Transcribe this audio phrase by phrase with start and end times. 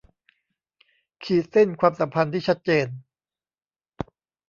[1.23, 2.87] ขีดเส้นความสัมพันธ์ที่ชัดเจน